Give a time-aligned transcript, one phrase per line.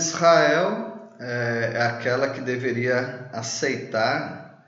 [0.00, 4.64] Israel é, é aquela que deveria aceitar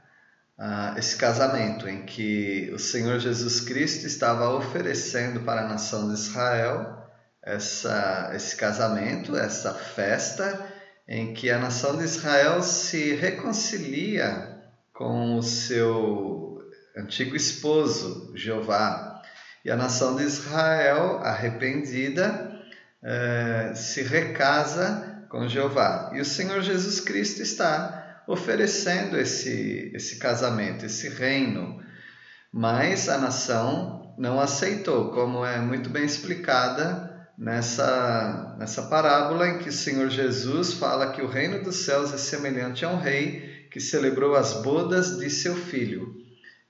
[0.58, 6.14] ah, esse casamento, em que o Senhor Jesus Cristo estava oferecendo para a nação de
[6.14, 7.02] Israel
[7.42, 10.64] essa, esse casamento, essa festa,
[11.08, 14.60] em que a nação de Israel se reconcilia
[14.92, 16.60] com o seu
[16.96, 19.20] antigo esposo, Jeová.
[19.64, 22.52] E a nação de Israel, arrependida,
[23.02, 26.10] eh, se recasa com Jeová.
[26.12, 31.82] E o Senhor Jesus Cristo está oferecendo esse, esse casamento, esse reino.
[32.52, 39.70] Mas a nação não aceitou, como é muito bem explicada nessa, nessa parábola em que
[39.70, 43.80] o Senhor Jesus fala que o reino dos céus é semelhante a um rei que
[43.80, 46.14] celebrou as bodas de seu filho.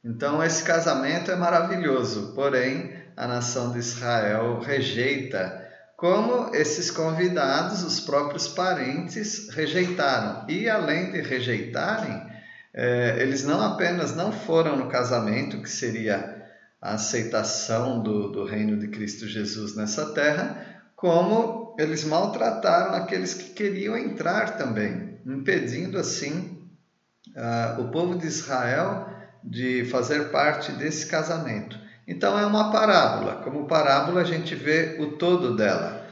[0.05, 5.62] Então, esse casamento é maravilhoso, porém, a nação de Israel rejeita,
[6.03, 10.44] como esses convidados, os próprios parentes, rejeitaram.
[10.48, 12.27] E além de rejeitarem,
[12.75, 16.44] eh, eles não apenas não foram no casamento, que seria
[16.81, 23.50] a aceitação do, do reino de Cristo Jesus nessa terra, como eles maltrataram aqueles que
[23.50, 26.66] queriam entrar também, impedindo assim
[27.28, 29.06] uh, o povo de Israel
[29.44, 31.78] de fazer parte desse casamento.
[32.06, 33.36] Então é uma parábola.
[33.42, 36.03] Como parábola, a gente vê o todo dela.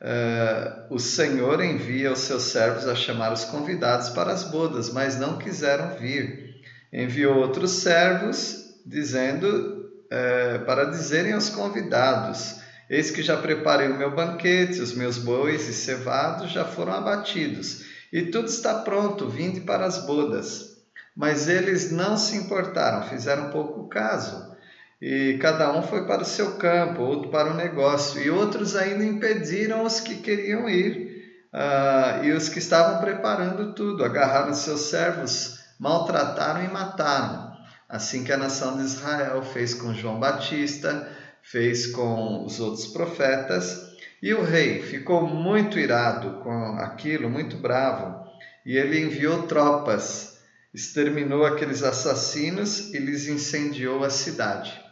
[0.00, 5.18] Uh, o Senhor envia os seus servos a chamar os convidados para as bodas, mas
[5.18, 6.56] não quiseram vir.
[6.92, 9.76] Enviou outros servos, dizendo
[10.10, 15.68] é, para dizerem aos convidados: Eis que já preparei o meu banquete, os meus bois
[15.68, 20.76] e cevados já foram abatidos, e tudo está pronto, vinde para as bodas.
[21.14, 24.54] Mas eles não se importaram, fizeram pouco caso.
[25.00, 29.04] E cada um foi para o seu campo, outro para o negócio, e outros ainda
[29.04, 31.14] impediram os que queriam ir.
[31.52, 37.56] Uh, e os que estavam preparando tudo, agarraram seus servos, maltrataram e mataram
[37.88, 41.08] assim que a nação de Israel fez com João Batista,
[41.42, 43.94] fez com os outros profetas.
[44.22, 48.26] E o rei ficou muito irado com aquilo, muito bravo,
[48.64, 50.38] e ele enviou tropas,
[50.74, 54.85] exterminou aqueles assassinos e lhes incendiou a cidade.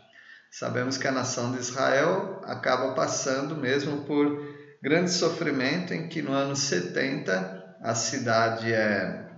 [0.57, 6.33] Sabemos que a nação de Israel acaba passando mesmo por grande sofrimento, em que no
[6.33, 9.31] ano 70 a cidade é,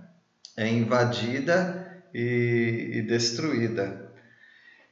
[0.55, 4.11] é invadida e, e destruída.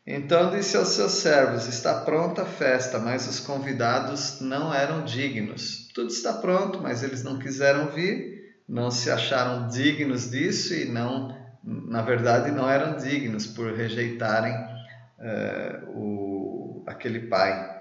[0.03, 5.89] Então disse aos seus servos: Está pronta a festa, mas os convidados não eram dignos.
[5.93, 11.37] Tudo está pronto, mas eles não quiseram vir, não se acharam dignos disso e não,
[11.63, 14.74] na verdade, não eram dignos por rejeitarem
[15.19, 17.75] uh, o, aquele pai.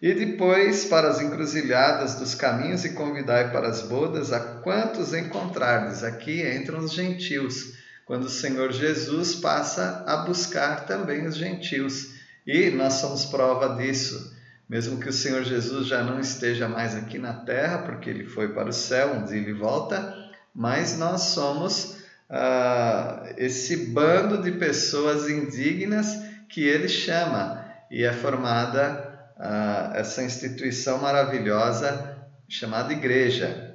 [0.00, 6.04] E depois para as encruzilhadas dos caminhos e convidai para as bodas a quantos encontrardes.
[6.04, 7.74] Aqui entram os gentios
[8.04, 12.14] quando o Senhor Jesus passa a buscar também os gentios.
[12.46, 14.36] E nós somos prova disso.
[14.68, 18.52] Mesmo que o Senhor Jesus já não esteja mais aqui na terra, porque ele foi
[18.52, 20.14] para o céu, um dia ele volta,
[20.54, 21.96] mas nós somos
[22.28, 30.98] ah, esse bando de pessoas indignas que ele chama, e é formada ah, essa instituição
[30.98, 32.16] maravilhosa
[32.48, 33.74] chamada igreja,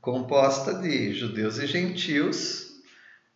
[0.00, 2.66] composta de judeus e gentios,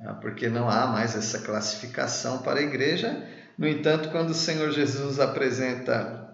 [0.01, 3.27] ah, porque não há mais essa classificação para a igreja.
[3.57, 6.25] No entanto, quando o Senhor Jesus apresenta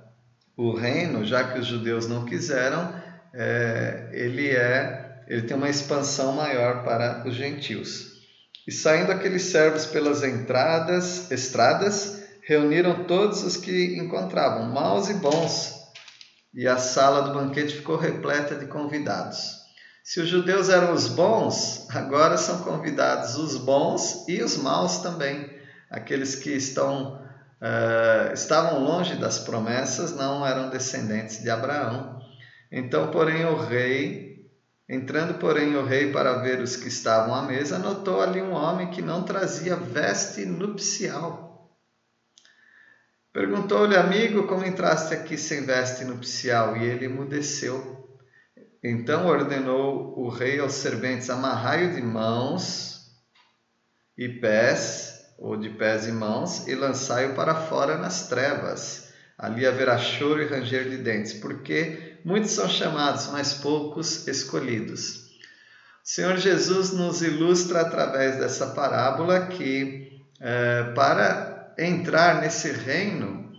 [0.57, 2.95] o reino, já que os judeus não quiseram,
[3.33, 8.11] é, ele é, ele tem uma expansão maior para os gentios.
[8.67, 12.20] E saindo aqueles servos pelas entradas, estradas,
[12.51, 15.73] reuniram todos os que encontravam, maus e bons,
[16.53, 19.61] e a sala do banquete ficou repleta de convidados.
[20.03, 25.49] Se os judeus eram os bons, agora são convidados os bons e os maus também.
[25.89, 27.23] Aqueles que estão,
[27.63, 32.19] uh, estavam longe das promessas não eram descendentes de Abraão.
[32.73, 34.51] Então, porém, o rei,
[34.89, 38.91] entrando, porém, o rei para ver os que estavam à mesa, notou ali um homem
[38.91, 41.50] que não trazia veste nupcial.
[43.41, 46.77] Perguntou-lhe, amigo, como entraste aqui sem veste nupcial?
[46.77, 48.07] E ele emudeceu.
[48.85, 53.01] Então ordenou o rei aos serventes: amarrai-o de mãos
[54.15, 59.09] e pés, ou de pés e mãos, e lançai-o para fora nas trevas.
[59.39, 65.17] Ali haverá choro e ranger de dentes, porque muitos são chamados, mas poucos escolhidos.
[65.17, 65.19] O
[66.05, 73.51] Senhor Jesus nos ilustra através dessa parábola que é, para entrar nesse reino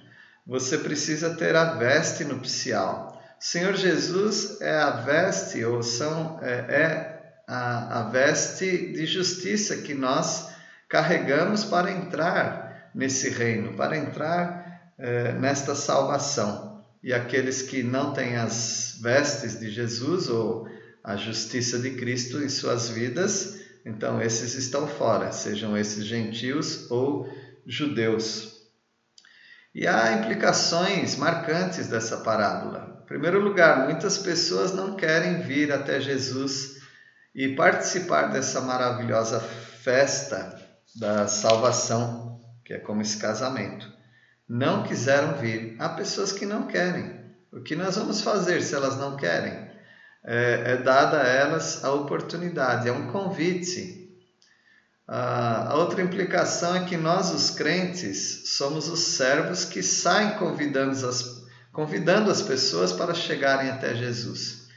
[0.46, 3.22] você precisa ter a veste nupcial.
[3.40, 9.78] O Senhor Jesus é a veste, ou são, é, é a, a veste de justiça
[9.78, 10.50] que nós
[10.90, 16.84] carregamos para entrar nesse reino, para entrar é, nesta salvação.
[17.04, 20.68] E aqueles que não têm as vestes de Jesus ou
[21.04, 27.28] a justiça de Cristo em suas vidas, então esses estão fora, sejam esses gentios ou
[27.66, 28.62] judeus.
[29.74, 33.02] E há implicações marcantes dessa parábola.
[33.04, 36.82] Em primeiro lugar, muitas pessoas não querem vir até Jesus
[37.34, 40.60] e participar dessa maravilhosa festa
[40.96, 43.92] da salvação, que é como esse casamento.
[44.48, 45.76] Não quiseram vir.
[45.80, 47.22] Há pessoas que não querem.
[47.52, 49.72] O que nós vamos fazer se elas não querem?
[50.24, 54.01] é, é dada a elas a oportunidade, é um convite.
[55.08, 61.44] A outra implicação é que nós, os crentes, somos os servos que saem convidando as,
[61.74, 64.68] convidando as pessoas para chegarem até Jesus.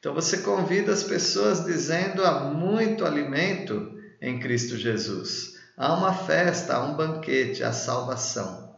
[0.00, 5.54] Então você convida as pessoas dizendo há muito alimento em Cristo Jesus.
[5.76, 8.74] Há uma festa, há um banquete, há salvação.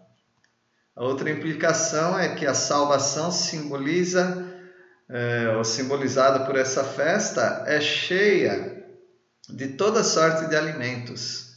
[0.94, 4.46] A outra implicação é que a salvação simboliza
[5.08, 8.85] é, ou simbolizada por essa festa, é cheia
[9.48, 11.56] de toda sorte de alimentos.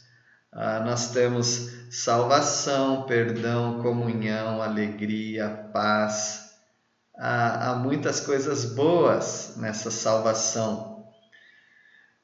[0.52, 6.50] Ah, nós temos salvação, perdão, comunhão, alegria, paz.
[7.16, 11.06] Há, há muitas coisas boas nessa salvação.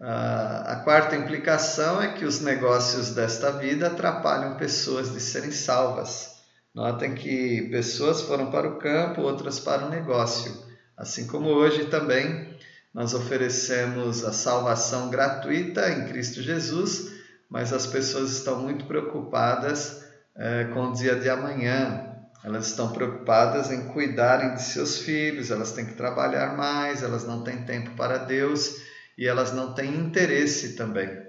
[0.00, 6.36] Ah, a quarta implicação é que os negócios desta vida atrapalham pessoas de serem salvas.
[6.74, 10.52] Notem que pessoas foram para o campo, outras para o negócio.
[10.96, 12.54] Assim como hoje também
[12.96, 17.12] nós oferecemos a salvação gratuita em Cristo Jesus,
[17.46, 20.02] mas as pessoas estão muito preocupadas
[20.34, 22.16] é, com o dia de amanhã.
[22.42, 27.44] Elas estão preocupadas em cuidarem de seus filhos, elas têm que trabalhar mais, elas não
[27.44, 28.76] têm tempo para Deus
[29.18, 31.22] e elas não têm interesse também.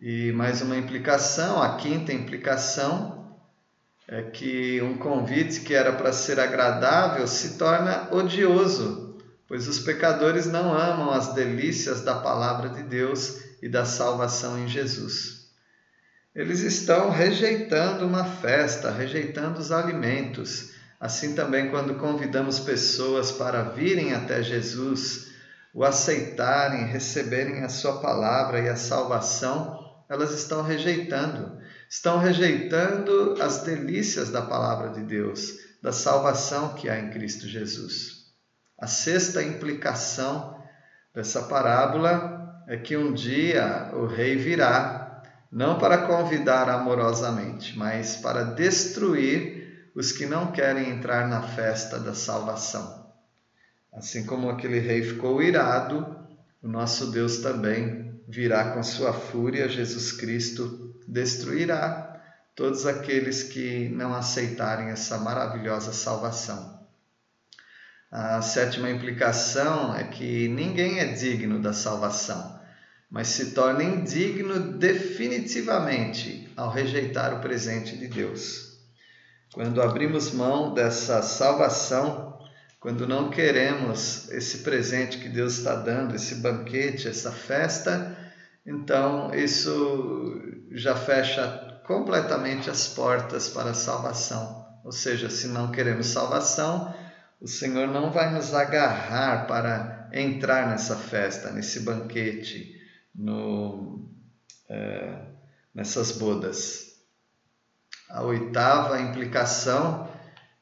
[0.00, 3.36] E mais uma implicação, a quinta implicação
[4.08, 9.09] é que um convite que era para ser agradável se torna odioso,
[9.50, 14.68] pois os pecadores não amam as delícias da palavra de Deus e da salvação em
[14.68, 15.48] Jesus.
[16.32, 20.70] Eles estão rejeitando uma festa, rejeitando os alimentos.
[21.00, 25.32] Assim também, quando convidamos pessoas para virem até Jesus,
[25.74, 31.58] o aceitarem, receberem a Sua palavra e a salvação, elas estão rejeitando
[31.88, 38.19] estão rejeitando as delícias da palavra de Deus, da salvação que há em Cristo Jesus.
[38.80, 40.58] A sexta implicação
[41.14, 45.22] dessa parábola é que um dia o rei virá,
[45.52, 52.14] não para convidar amorosamente, mas para destruir os que não querem entrar na festa da
[52.14, 53.06] salvação.
[53.92, 56.16] Assim como aquele rei ficou irado,
[56.62, 62.18] o nosso Deus também virá com sua fúria, Jesus Cristo destruirá
[62.54, 66.79] todos aqueles que não aceitarem essa maravilhosa salvação.
[68.10, 72.58] A sétima implicação é que ninguém é digno da salvação,
[73.08, 78.80] mas se torna indigno definitivamente ao rejeitar o presente de Deus.
[79.54, 82.36] Quando abrimos mão dessa salvação,
[82.80, 88.16] quando não queremos esse presente que Deus está dando, esse banquete, essa festa,
[88.66, 90.40] então isso
[90.72, 94.66] já fecha completamente as portas para a salvação.
[94.84, 96.92] Ou seja, se não queremos salvação,
[97.40, 102.78] o Senhor não vai nos agarrar para entrar nessa festa, nesse banquete,
[103.14, 104.08] no,
[104.68, 105.22] é,
[105.74, 106.96] nessas bodas.
[108.10, 110.08] A oitava implicação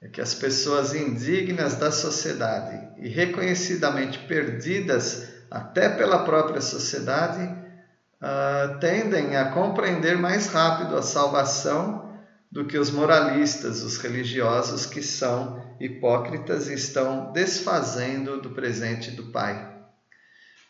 [0.01, 8.79] é que as pessoas indignas da sociedade e reconhecidamente perdidas até pela própria sociedade uh,
[8.79, 12.08] tendem a compreender mais rápido a salvação
[12.51, 19.25] do que os moralistas, os religiosos que são hipócritas e estão desfazendo do presente do
[19.31, 19.77] Pai.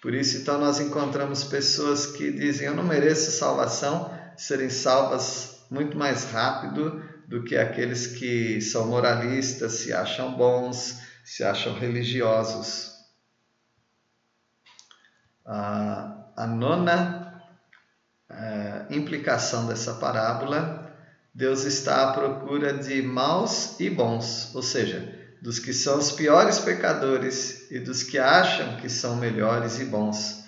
[0.00, 5.96] Por isso, então, nós encontramos pessoas que dizem: Eu não mereço salvação, serem salvas muito
[5.96, 12.96] mais rápido do que aqueles que são moralistas, se acham bons, se acham religiosos.
[15.44, 17.42] A nona
[18.30, 20.87] uh, implicação dessa parábola,
[21.38, 26.58] Deus está à procura de maus e bons, ou seja, dos que são os piores
[26.58, 30.42] pecadores e dos que acham que são melhores e bons,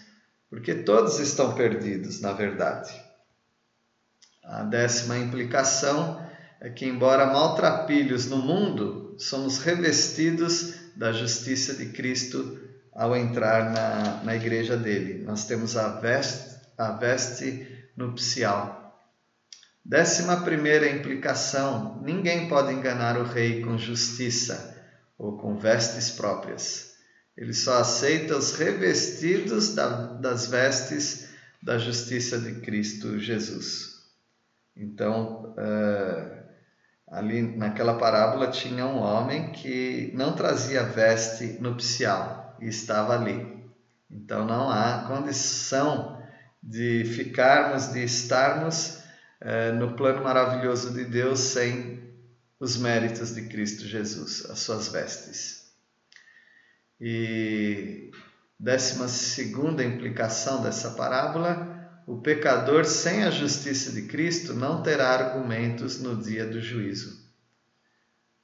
[0.49, 2.91] porque todos estão perdidos, na verdade.
[4.43, 6.21] A décima implicação
[6.61, 12.59] é que, embora maltrapilhos no mundo, somos revestidos da justiça de Cristo
[12.93, 15.23] ao entrar na, na igreja dele.
[15.23, 18.80] Nós temos a veste, a veste nupcial.
[19.85, 24.77] Décima primeira implicação: ninguém pode enganar o rei com justiça
[25.19, 26.95] ou com vestes próprias.
[27.37, 31.29] Ele só aceita os revestidos da, das vestes
[31.63, 34.01] da justiça de Cristo Jesus.
[34.77, 36.41] Então, uh,
[37.11, 43.61] ali naquela parábola tinha um homem que não trazia veste nupcial e estava ali.
[44.11, 46.21] Então não há condição
[46.63, 49.00] de ficarmos, de estarmos
[49.43, 52.03] uh, no plano maravilhoso de Deus sem
[52.59, 55.71] os méritos de Cristo Jesus, as suas vestes.
[57.01, 58.11] E
[58.59, 61.81] décima segunda implicação dessa parábola
[62.11, 67.25] o pecador sem a justiça de Cristo não terá argumentos no dia do juízo.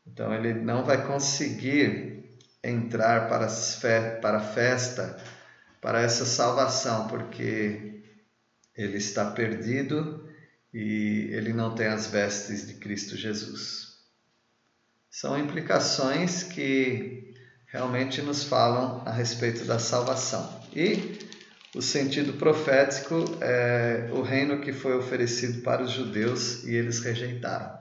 [0.06, 5.16] Então ele não vai conseguir entrar para a festa,
[5.80, 8.04] para essa salvação, porque
[8.76, 10.25] ele está perdido
[10.76, 13.96] e ele não tem as vestes de Cristo Jesus.
[15.10, 17.32] São implicações que
[17.68, 20.60] realmente nos falam a respeito da salvação.
[20.74, 21.18] E
[21.74, 27.74] o sentido profético é o reino que foi oferecido para os judeus e eles rejeitaram.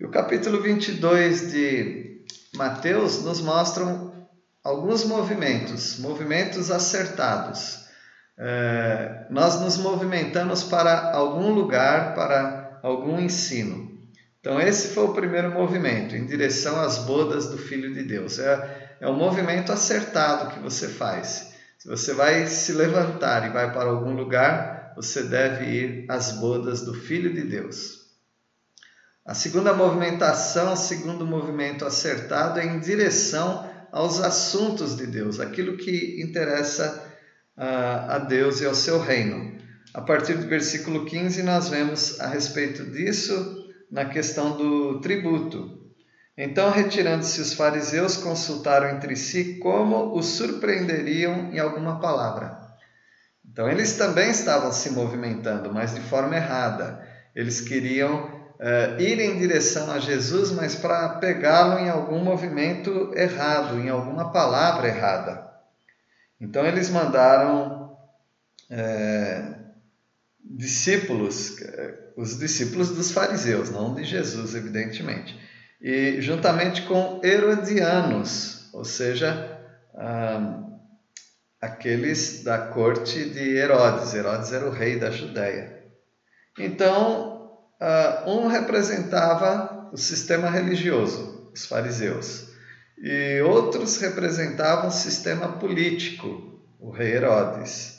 [0.00, 2.24] E o capítulo 22 de
[2.56, 3.84] Mateus nos mostra
[4.64, 7.83] alguns movimentos, movimentos acertados.
[8.36, 13.92] É, nós nos movimentamos para algum lugar, para algum ensino.
[14.40, 18.38] Então, esse foi o primeiro movimento, em direção às bodas do Filho de Deus.
[18.38, 21.54] É, é um movimento acertado que você faz.
[21.78, 26.82] Se você vai se levantar e vai para algum lugar, você deve ir às bodas
[26.82, 28.04] do Filho de Deus.
[29.24, 35.78] A segunda movimentação, o segundo movimento acertado é em direção aos assuntos de Deus, aquilo
[35.78, 37.13] que interessa
[37.56, 39.56] a, Deus e ao seu reino.
[39.92, 45.84] A partir do versículo 15, nós vemos a respeito disso na questão do tributo.
[46.36, 52.58] Então, retirando-se os fariseus, consultaram entre si como os surpreenderiam em alguma palavra.
[53.48, 57.06] Então, eles também estavam se movimentando, mas de forma errada.
[57.36, 63.78] Eles queriam uh, ir em direção a Jesus, mas para pegá-lo em algum movimento errado,
[63.78, 65.53] em alguma palavra errada.
[66.40, 67.96] Então, eles mandaram
[68.70, 69.54] uh,
[70.44, 75.44] discípulos, uh, os discípulos dos fariseus, não de Jesus, evidentemente
[75.84, 79.60] e juntamente com herodianos, ou seja,
[81.60, 84.14] aqueles da corte de Herodes.
[84.14, 85.84] Herodes era o rei da Judéia.
[86.58, 92.46] Então, ah, um representava o sistema religioso, os fariseus,
[93.06, 97.98] e outros representavam o sistema político, o rei Herodes.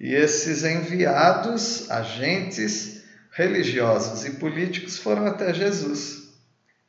[0.00, 6.22] E esses enviados, agentes religiosos e políticos foram até Jesus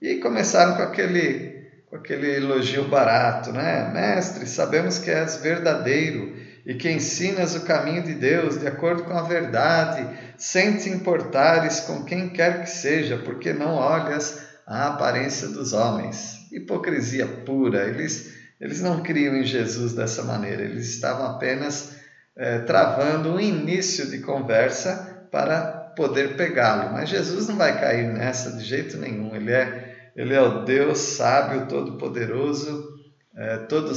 [0.01, 3.87] e começaram com aquele, com aquele elogio barato, né?
[3.93, 9.13] Mestre, sabemos que és verdadeiro e que ensinas o caminho de Deus de acordo com
[9.13, 10.07] a verdade,
[10.39, 16.42] sem te importares com quem quer que seja, porque não olhas a aparência dos homens.
[16.53, 17.87] Hipocrisia pura.
[17.87, 21.95] Eles, eles não criam em Jesus dessa maneira, eles estavam apenas
[22.35, 26.93] é, travando um início de conversa para poder pegá-lo.
[26.93, 29.35] Mas Jesus não vai cair nessa de jeito nenhum.
[29.35, 32.93] Ele é ele é o Deus sábio, todo-poderoso,
[33.35, 33.93] é, todo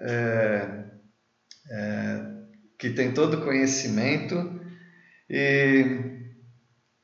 [0.00, 0.80] é,
[2.78, 4.60] que tem todo conhecimento.
[5.28, 5.86] E,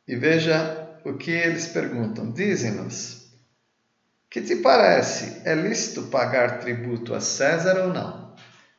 [0.06, 2.30] e veja o que eles perguntam.
[2.30, 3.25] Dizem-nos:
[4.37, 5.40] Que te parece?
[5.47, 8.35] É lícito pagar tributo a César ou não?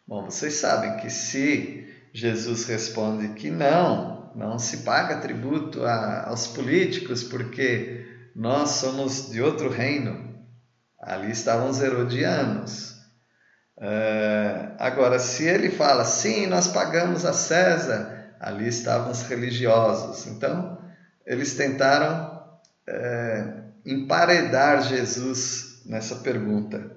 [0.08, 6.46] Bom, vocês sabem que se Jesus responde que não, não se paga tributo a, aos
[6.46, 10.46] políticos, porque nós somos de outro reino.
[11.02, 12.92] Ali estavam os herodianos.
[13.80, 20.28] Uh, agora, se ele fala, sim, nós pagamos a César, ali estavam os religiosos.
[20.28, 20.78] Então,
[21.26, 22.46] eles tentaram
[22.88, 26.96] uh, emparedar Jesus nessa pergunta.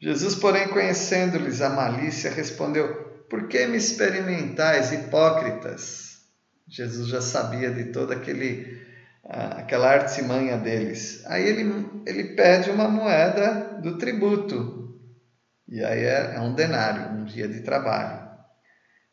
[0.00, 6.22] Jesus, porém, conhecendo-lhes a malícia, respondeu: Por que me experimentais, hipócritas?
[6.68, 8.80] Jesus já sabia de todo aquele
[9.24, 11.24] aquela artimanha deles.
[11.26, 14.98] Aí ele, ele pede uma moeda do tributo,
[15.68, 18.30] e aí é, é um denário, um dia de trabalho.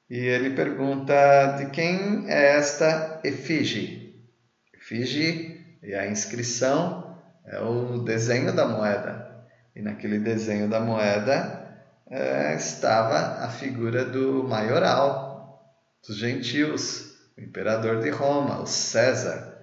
[0.10, 4.16] E ele pergunta de quem é esta efígie.
[4.74, 5.49] Efígie
[5.82, 7.10] é a inscrição
[7.46, 9.28] é o desenho da moeda.
[9.76, 11.68] E naquele desenho da moeda
[12.10, 15.74] é, estava a figura do maioral,
[16.08, 19.58] dos gentios, o imperador de Roma, o César.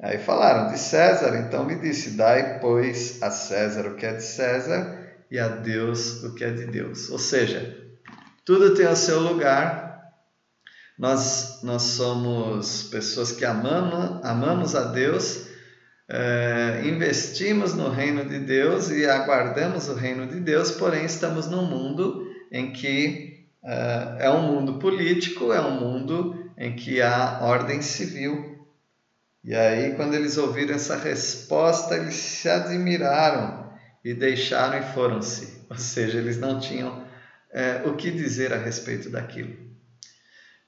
[0.00, 4.22] Aí falaram de César, então me disse: Dai, pois, a César o que é de
[4.22, 4.98] César
[5.30, 7.08] e a Deus o que é de Deus.
[7.10, 7.76] Ou seja,
[8.44, 9.83] tudo tem o seu lugar.
[10.98, 15.46] Nós, nós somos pessoas que amamos, amamos a Deus,
[16.08, 21.66] é, investimos no reino de Deus e aguardamos o reino de Deus, porém estamos num
[21.66, 27.82] mundo em que é, é um mundo político, é um mundo em que há ordem
[27.82, 28.54] civil.
[29.42, 33.72] E aí, quando eles ouviram essa resposta, eles se admiraram
[34.04, 35.64] e deixaram e foram-se.
[35.68, 37.04] Ou seja, eles não tinham
[37.52, 39.63] é, o que dizer a respeito daquilo.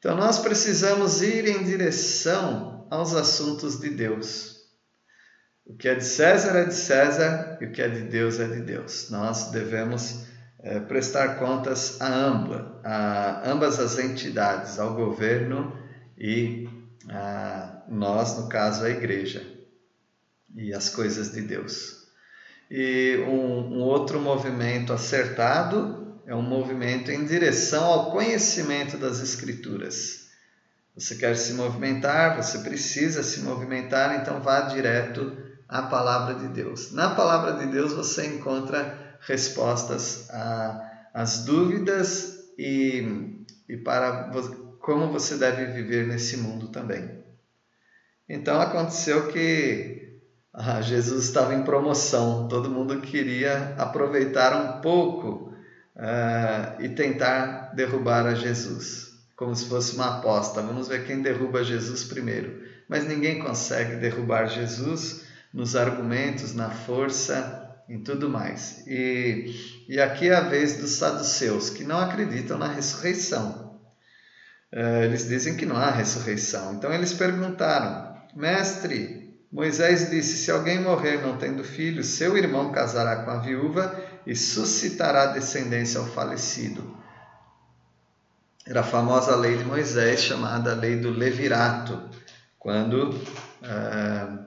[0.07, 4.55] Então, nós precisamos ir em direção aos assuntos de Deus.
[5.67, 8.47] O que é de César é de César e o que é de Deus é
[8.47, 9.11] de Deus.
[9.11, 10.25] Nós devemos
[10.61, 15.77] é, prestar contas a, amba, a ambas as entidades, ao governo
[16.17, 16.69] e
[17.11, 19.45] a nós, no caso, a igreja
[20.55, 22.07] e as coisas de Deus.
[22.71, 30.27] E um, um outro movimento acertado é um movimento em direção ao conhecimento das Escrituras.
[30.97, 35.37] Você quer se movimentar, você precisa se movimentar, então vá direto
[35.69, 36.91] à palavra de Deus.
[36.91, 40.29] Na palavra de Deus você encontra respostas
[41.15, 44.31] às dúvidas e, e para
[44.81, 47.25] como você deve viver nesse mundo também.
[48.29, 50.21] Então aconteceu que
[50.53, 55.46] ah, Jesus estava em promoção, todo mundo queria aproveitar um pouco
[55.97, 60.63] uh, e tentar derrubar a Jesus, como se fosse uma aposta.
[60.63, 62.65] Vamos ver quem derruba Jesus primeiro.
[62.89, 68.85] Mas ninguém consegue derrubar Jesus nos argumentos, na força, em tudo mais.
[68.87, 73.81] E, e aqui é a vez dos saduceus, que não acreditam na ressurreição.
[74.73, 76.75] Uh, eles dizem que não há ressurreição.
[76.75, 83.25] Então eles perguntaram: Mestre, Moisés disse: Se alguém morrer não tendo filho, seu irmão casará
[83.25, 86.97] com a viúva e suscitará descendência ao falecido.
[88.67, 92.11] Era a famosa lei de Moisés, chamada lei do levirato,
[92.59, 94.47] quando uh,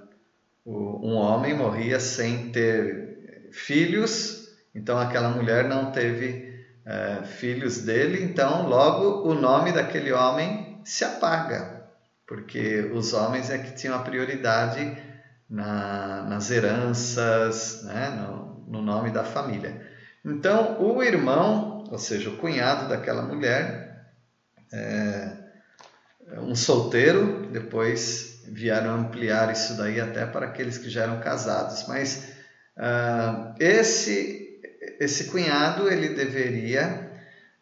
[0.66, 8.68] um homem morria sem ter filhos, então aquela mulher não teve uh, filhos dele, então
[8.68, 11.80] logo o nome daquele homem se apaga
[12.30, 14.96] porque os homens é que tinham a prioridade
[15.50, 19.82] na, nas heranças, né, no, no nome da família.
[20.24, 24.06] Então, o irmão, ou seja, o cunhado daquela mulher,
[24.72, 25.32] é,
[26.38, 32.30] um solteiro, depois vieram ampliar isso daí até para aqueles que já eram casados, mas
[32.78, 34.48] uh, esse
[35.00, 37.12] esse cunhado ele deveria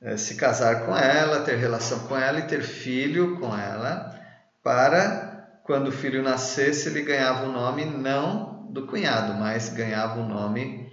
[0.01, 4.17] uh, se casar com ela, ter relação com ela e ter filho com ela,
[4.63, 10.27] para quando o filho nascesse, ele ganhava o nome não do cunhado, mas ganhava o
[10.27, 10.86] nome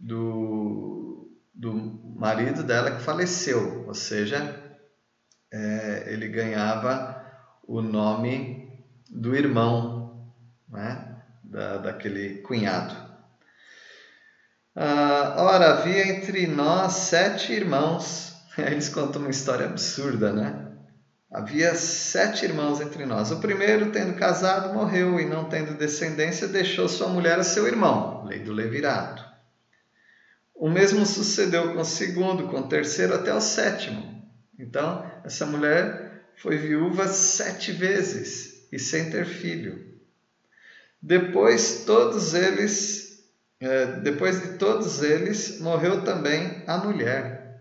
[0.00, 1.74] do, do
[2.16, 4.58] marido dela que faleceu, ou seja,
[5.52, 7.22] é, ele ganhava
[7.66, 8.72] o nome
[9.10, 10.32] do irmão,
[10.68, 13.10] né, da, daquele cunhado.
[14.74, 18.32] Ah, ora, havia entre nós sete irmãos.
[18.56, 20.68] Eles contam uma história absurda, né?
[21.30, 23.30] Havia sete irmãos entre nós.
[23.30, 28.24] O primeiro, tendo casado, morreu e não tendo descendência, deixou sua mulher a seu irmão,
[28.24, 29.29] lei do levirato.
[30.60, 34.30] O mesmo sucedeu com o segundo, com o terceiro até o sétimo.
[34.58, 39.82] Então, essa mulher foi viúva sete vezes e sem ter filho.
[41.00, 43.24] Depois, todos eles,
[43.58, 47.58] eh, depois de todos eles, morreu também a mulher.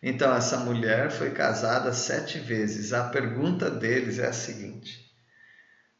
[0.00, 2.92] Então, essa mulher foi casada sete vezes.
[2.92, 5.04] A pergunta deles é a seguinte: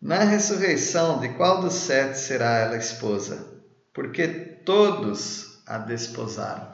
[0.00, 3.50] Na ressurreição, de qual dos sete será ela esposa?
[3.92, 6.72] Porque todos a desposaram.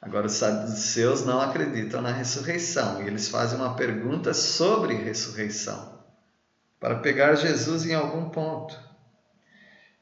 [0.00, 5.96] Agora, os saduceus não acreditam na ressurreição e eles fazem uma pergunta sobre ressurreição
[6.78, 8.78] para pegar Jesus em algum ponto.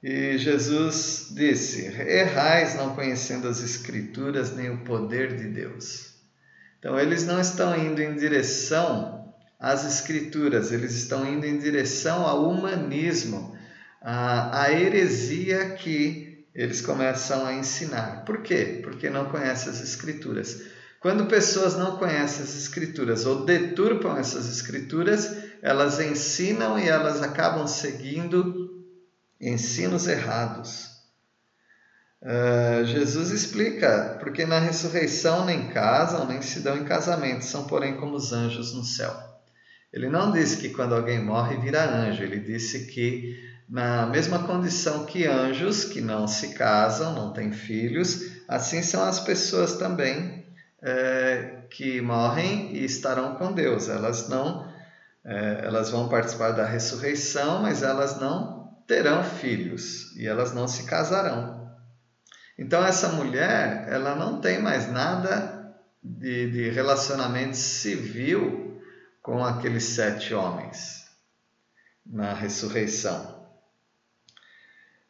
[0.02, 6.12] E Jesus disse: Errais não conhecendo as Escrituras nem o poder de Deus.
[6.78, 12.50] Então, eles não estão indo em direção às Escrituras, eles estão indo em direção ao
[12.50, 13.56] humanismo,
[14.02, 16.23] à, à heresia que
[16.54, 18.24] eles começam a ensinar.
[18.24, 18.80] Por quê?
[18.82, 20.62] Porque não conhecem as Escrituras.
[21.00, 27.66] Quando pessoas não conhecem as Escrituras ou deturpam essas Escrituras, elas ensinam e elas acabam
[27.66, 28.84] seguindo
[29.40, 30.94] ensinos errados.
[32.22, 37.96] Uh, Jesus explica, porque na ressurreição nem casam, nem se dão em casamento, são porém
[37.98, 39.14] como os anjos no céu.
[39.92, 45.04] Ele não disse que quando alguém morre vira anjo, ele disse que na mesma condição
[45.04, 50.46] que anjos, que não se casam, não têm filhos, assim são as pessoas também
[50.80, 53.88] é, que morrem e estarão com Deus.
[53.88, 54.72] Elas não,
[55.24, 60.84] é, elas vão participar da ressurreição, mas elas não terão filhos e elas não se
[60.84, 61.68] casarão.
[62.56, 68.80] Então essa mulher, ela não tem mais nada de, de relacionamento civil
[69.20, 71.06] com aqueles sete homens
[72.06, 73.33] na ressurreição.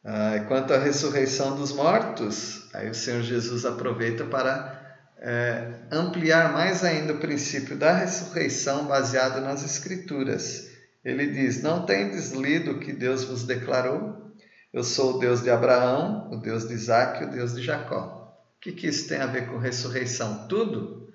[0.05, 6.85] Ah, quanto à ressurreição dos mortos, aí o Senhor Jesus aproveita para é, ampliar mais
[6.85, 10.71] ainda o princípio da ressurreição baseado nas Escrituras.
[11.03, 14.35] Ele diz: Não tendes lido o que Deus vos declarou?
[14.75, 18.37] Eu sou o Deus de Abraão, o Deus de Isaac e o Deus de Jacó.
[18.59, 20.47] O que, que isso tem a ver com ressurreição?
[20.49, 21.11] Tudo.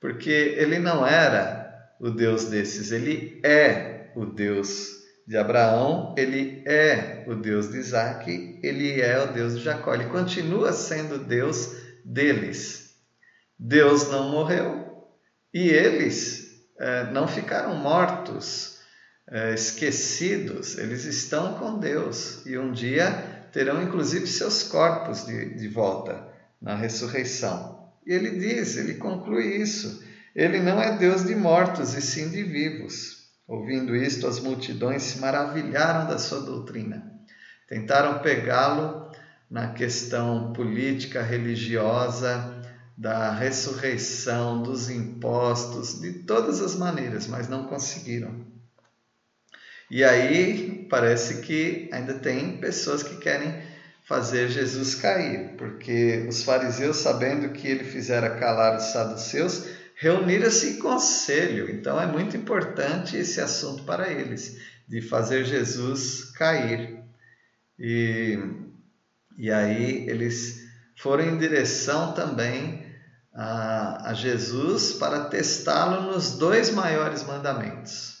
[0.00, 7.24] Porque ele não era o Deus desses, ele é o Deus de Abraão, ele é
[7.26, 9.94] o Deus de Isaac, ele é o Deus de Jacó.
[9.94, 11.72] Ele continua sendo Deus
[12.04, 12.94] deles.
[13.58, 15.08] Deus não morreu
[15.52, 16.44] e eles
[16.78, 18.78] é, não ficaram mortos
[19.30, 25.68] é, esquecidos, eles estão com Deus e um dia terão inclusive seus corpos de, de
[25.68, 26.28] volta
[26.60, 27.88] na ressurreição.
[28.06, 32.42] E ele diz, ele conclui isso: ele não é Deus de mortos e sim de
[32.42, 33.23] vivos.
[33.46, 37.12] Ouvindo isto, as multidões se maravilharam da sua doutrina.
[37.68, 39.10] Tentaram pegá-lo
[39.50, 42.62] na questão política, religiosa,
[42.96, 48.46] da ressurreição, dos impostos, de todas as maneiras, mas não conseguiram.
[49.90, 53.62] E aí parece que ainda tem pessoas que querem
[54.04, 60.78] fazer Jesus cair, porque os fariseus, sabendo que ele fizera calar os saduceus, reuniram-se em
[60.78, 61.70] conselho.
[61.70, 67.02] Então é muito importante esse assunto para eles, de fazer Jesus cair.
[67.78, 68.38] E,
[69.36, 70.62] e aí eles
[70.96, 72.86] foram em direção também
[73.34, 78.14] a, a Jesus para testá-lo nos dois maiores mandamentos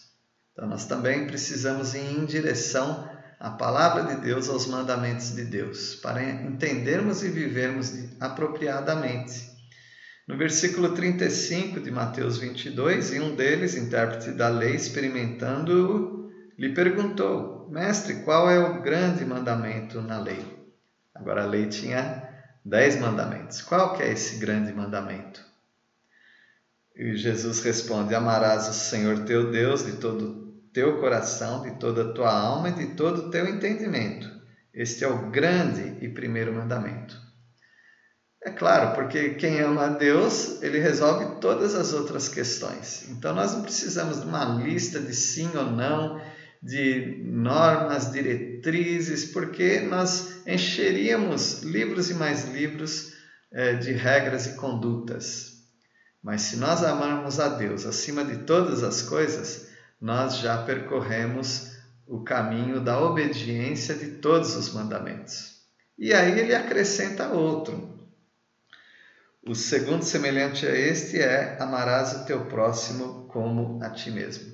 [0.54, 3.08] então, nós também precisamos ir em direção
[3.40, 9.52] à palavra de Deus, aos mandamentos de Deus, para entendermos e vivermos apropriadamente.
[10.26, 17.68] No versículo 35 de Mateus 22, e um deles, intérprete da lei, experimentando-o, lhe perguntou:
[17.70, 20.42] Mestre, qual é o grande mandamento na lei?
[21.14, 22.26] Agora a lei tinha
[22.64, 23.60] dez mandamentos.
[23.60, 25.44] Qual que é esse grande mandamento?
[26.96, 32.12] E Jesus responde: Amarás o Senhor teu Deus de todo teu coração, de toda a
[32.14, 34.28] tua alma e de todo o teu entendimento.
[34.72, 37.23] Este é o grande e primeiro mandamento.
[38.44, 43.08] É claro, porque quem ama a Deus, ele resolve todas as outras questões.
[43.08, 46.20] Então nós não precisamos de uma lista de sim ou não,
[46.62, 53.14] de normas, diretrizes, porque nós encheríamos livros e mais livros
[53.50, 55.54] é, de regras e condutas.
[56.22, 61.72] Mas se nós amarmos a Deus acima de todas as coisas, nós já percorremos
[62.06, 65.54] o caminho da obediência de todos os mandamentos.
[65.98, 67.93] E aí ele acrescenta outro.
[69.46, 74.52] O segundo semelhante a este é: amarás o teu próximo como a ti mesmo.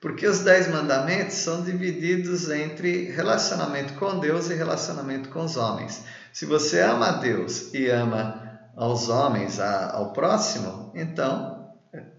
[0.00, 6.04] Porque os dez mandamentos são divididos entre relacionamento com Deus e relacionamento com os homens.
[6.32, 11.74] Se você ama a Deus e ama aos homens, ao próximo, então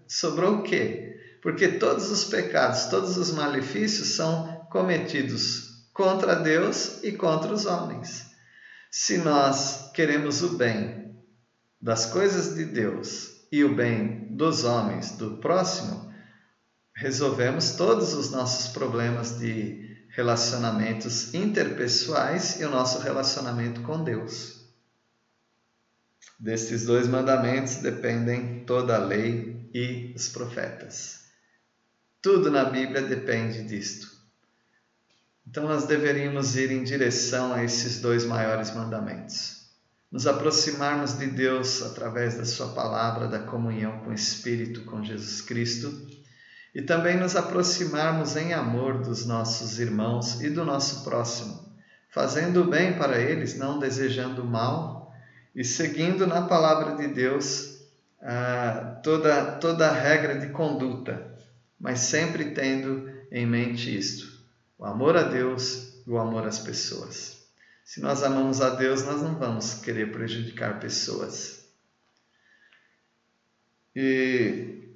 [0.06, 1.08] sobrou o quê?
[1.42, 8.26] porque todos os pecados, todos os malefícios são cometidos contra Deus e contra os homens.
[8.90, 10.97] Se nós queremos o bem
[11.80, 16.12] das coisas de Deus e o bem dos homens, do próximo,
[16.94, 24.66] resolvemos todos os nossos problemas de relacionamentos interpessoais e o nosso relacionamento com Deus.
[26.38, 31.24] Destes dois mandamentos dependem toda a lei e os profetas.
[32.20, 34.08] Tudo na Bíblia depende disto.
[35.46, 39.57] Então nós deveríamos ir em direção a esses dois maiores mandamentos.
[40.10, 45.42] Nos aproximarmos de Deus através da Sua palavra, da comunhão com o Espírito, com Jesus
[45.42, 45.92] Cristo,
[46.74, 51.76] e também nos aproximarmos em amor dos nossos irmãos e do nosso próximo,
[52.10, 55.12] fazendo o bem para eles, não desejando o mal,
[55.54, 57.80] e seguindo na palavra de Deus
[58.22, 61.38] ah, toda, toda a regra de conduta
[61.78, 64.42] mas sempre tendo em mente isto:
[64.78, 67.37] o amor a Deus e o amor às pessoas.
[67.88, 71.64] Se nós amamos a Deus, nós não vamos querer prejudicar pessoas.
[73.96, 74.92] E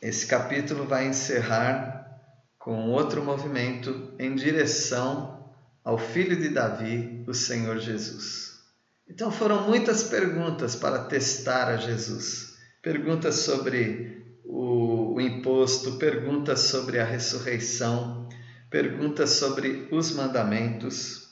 [0.00, 2.18] esse capítulo vai encerrar
[2.58, 5.52] com outro movimento em direção
[5.84, 8.58] ao filho de Davi, o Senhor Jesus.
[9.06, 12.56] Então foram muitas perguntas para testar a Jesus.
[12.80, 18.26] Perguntas sobre o, o imposto, perguntas sobre a ressurreição,
[18.70, 21.29] perguntas sobre os mandamentos.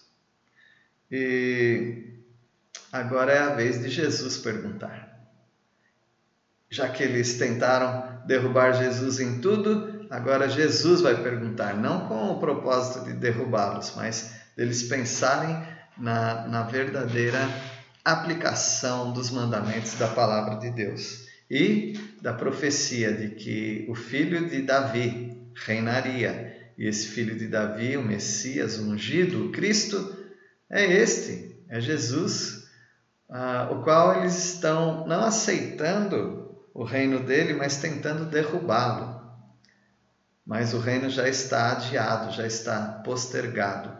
[1.10, 2.22] E
[2.92, 5.08] agora é a vez de Jesus perguntar.
[6.70, 12.38] Já que eles tentaram derrubar Jesus em tudo, agora Jesus vai perguntar, não com o
[12.38, 15.56] propósito de derrubá-los, mas deles pensarem
[15.96, 17.38] na, na verdadeira
[18.04, 24.62] aplicação dos mandamentos da palavra de Deus e da profecia de que o filho de
[24.62, 26.54] Davi reinaria.
[26.76, 30.16] E esse filho de Davi, o Messias, o ungido, o Cristo,
[30.70, 32.68] é este, é Jesus,
[33.28, 39.18] ah, o qual eles estão não aceitando o reino dele, mas tentando derrubá-lo.
[40.46, 43.92] Mas o reino já está adiado, já está postergado.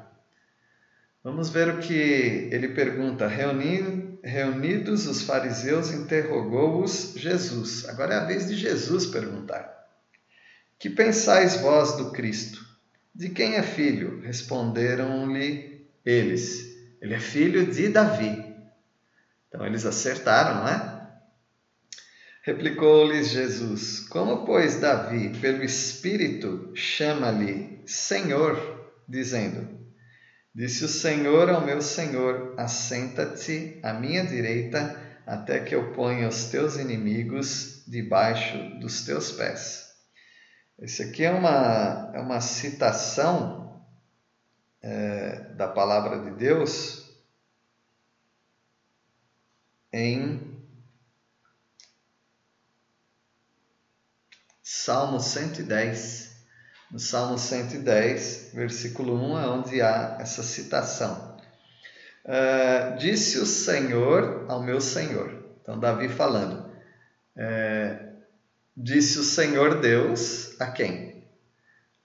[1.23, 3.27] Vamos ver o que ele pergunta.
[3.27, 7.87] Reunidos os fariseus, interrogou-os Jesus.
[7.89, 9.69] Agora é a vez de Jesus perguntar:
[10.79, 12.65] Que pensais vós do Cristo?
[13.15, 14.23] De quem é filho?
[14.23, 15.68] Responderam-lhe
[16.09, 18.45] eles: Ele é filho de Davi.
[19.49, 20.99] Então eles acertaram, não é?
[22.43, 29.69] Replicou-lhes Jesus: Como, pois, Davi, pelo Espírito, chama-lhe Senhor, dizendo:
[30.55, 36.47] Disse o Senhor ao meu Senhor: Assenta-te à minha direita, até que eu ponha os
[36.47, 39.87] teus inimigos debaixo dos teus pés.
[40.79, 43.68] Esse aqui é uma, é uma citação
[44.83, 47.09] é, da palavra de Deus
[49.93, 50.57] em
[54.63, 56.29] Salmo 110.
[56.91, 61.37] No Salmo 110, versículo 1, é onde há essa citação.
[62.25, 65.45] Uh, disse o Senhor ao meu Senhor.
[65.61, 66.71] Então, Davi falando.
[67.37, 68.17] Uh,
[68.77, 71.27] disse o Senhor Deus a quem?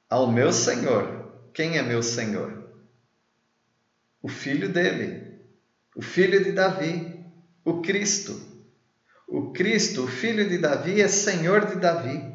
[0.10, 1.32] Ao meu Senhor.
[1.54, 2.63] Quem é meu Senhor?
[4.24, 5.38] O filho dele,
[5.94, 7.24] o filho de Davi,
[7.66, 8.40] o Cristo.
[9.28, 12.34] O Cristo, o filho de Davi, é Senhor de Davi.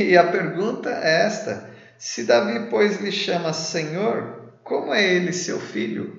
[0.00, 5.60] E a pergunta é esta: se Davi, pois, lhe chama Senhor, como é ele seu
[5.60, 6.18] filho?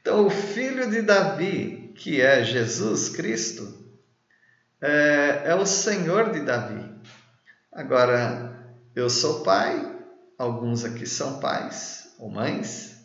[0.00, 3.84] Então, o filho de Davi, que é Jesus Cristo,
[4.80, 6.88] é, é o Senhor de Davi.
[7.72, 10.00] Agora, eu sou pai,
[10.38, 12.95] alguns aqui são pais ou mães.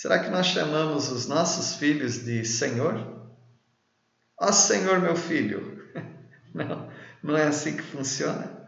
[0.00, 2.94] Será que nós chamamos os nossos filhos de Senhor?
[4.40, 5.78] Ó oh, Senhor, meu filho.
[6.54, 6.90] Não,
[7.22, 8.66] não é assim que funciona.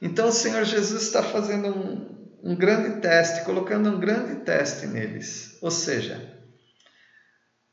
[0.00, 5.58] Então o Senhor Jesus está fazendo um, um grande teste, colocando um grande teste neles.
[5.60, 6.34] Ou seja,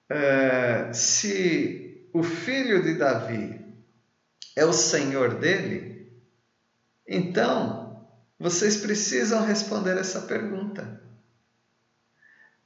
[0.10, 3.74] é, se o filho de Davi
[4.54, 6.12] é o Senhor dele,
[7.08, 8.06] então
[8.38, 11.07] vocês precisam responder essa pergunta.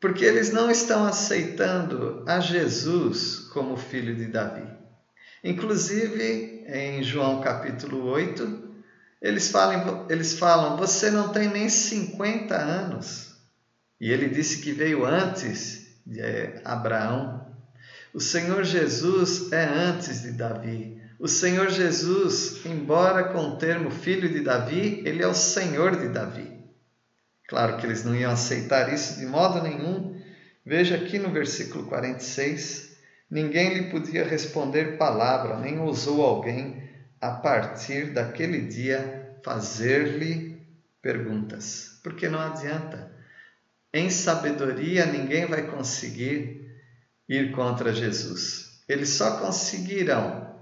[0.01, 4.67] Porque eles não estão aceitando a Jesus como filho de Davi.
[5.43, 8.69] Inclusive, em João capítulo 8,
[9.21, 13.35] eles falam, eles falam: Você não tem nem 50 anos.
[13.99, 17.45] E ele disse que veio antes de eh, Abraão.
[18.11, 20.99] O Senhor Jesus é antes de Davi.
[21.19, 26.07] O Senhor Jesus, embora com o termo filho de Davi, ele é o Senhor de
[26.07, 26.60] Davi.
[27.51, 30.17] Claro que eles não iam aceitar isso de modo nenhum.
[30.65, 32.95] Veja aqui no versículo 46:
[33.29, 36.81] Ninguém lhe podia responder palavra, nem ousou alguém
[37.19, 40.65] a partir daquele dia, fazer-lhe
[41.01, 41.99] perguntas.
[42.01, 43.11] Porque não adianta.
[43.93, 46.71] Em sabedoria, ninguém vai conseguir
[47.27, 48.81] ir contra Jesus.
[48.87, 50.55] Eles só conseguirão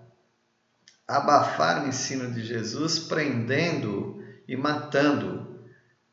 [1.07, 5.38] abafar o ensino de Jesus prendendo-o e matando-o.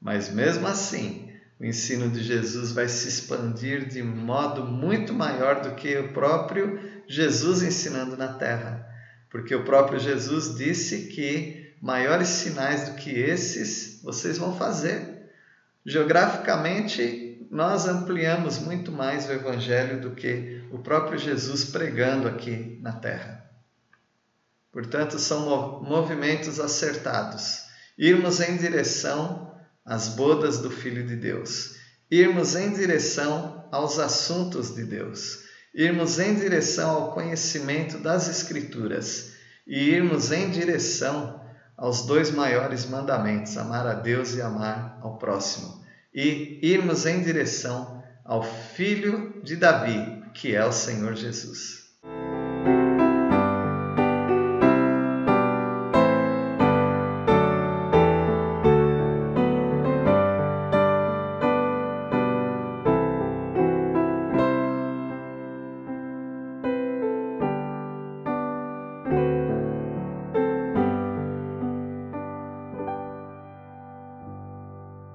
[0.01, 5.75] Mas mesmo assim, o ensino de Jesus vai se expandir de modo muito maior do
[5.75, 8.87] que o próprio Jesus ensinando na terra
[9.37, 15.31] porque o próprio Jesus disse que maiores sinais do que esses vocês vão fazer.
[15.85, 22.93] Geograficamente, nós ampliamos muito mais o Evangelho do que o próprio Jesus pregando aqui na
[22.93, 23.45] terra.
[24.73, 27.65] Portanto, são movimentos acertados.
[27.99, 29.55] Irmos em direção
[29.87, 31.77] às bodas do Filho de Deus.
[32.11, 35.41] irmos em direção aos assuntos de Deus,
[35.75, 39.33] irmos em direção ao conhecimento das Escrituras
[39.67, 41.41] e irmos em direção
[41.77, 48.03] aos dois maiores mandamentos, amar a Deus e amar ao próximo, e irmos em direção
[48.25, 51.87] ao Filho de Davi, que é o Senhor Jesus.